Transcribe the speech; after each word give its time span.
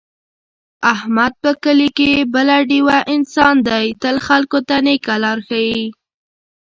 احمد 0.93 1.33
په 1.43 1.51
کلي 1.63 1.89
کې 1.97 2.11
بله 2.33 2.57
ډېوه 2.69 2.97
انسان 3.15 3.55
دی، 3.67 3.85
تل 4.01 4.15
خلکو 4.27 4.59
ته 4.67 4.75
نېکه 4.85 5.15
لاره 5.23 5.43
ښي. 5.47 5.69